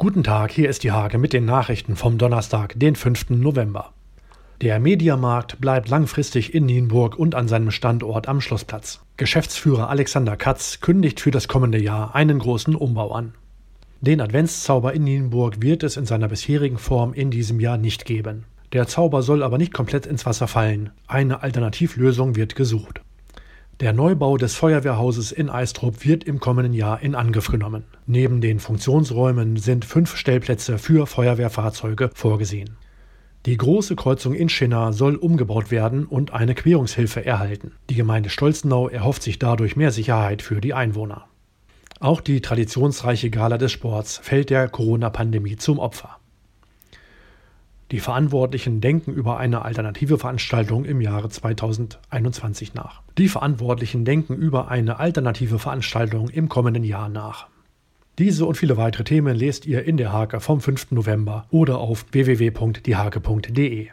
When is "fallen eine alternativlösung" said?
20.46-22.36